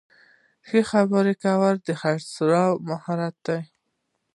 [0.67, 3.61] ښه خبرې کول د خرڅلاو مهارت دی.